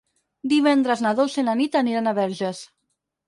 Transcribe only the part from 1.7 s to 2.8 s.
aniran a Verges.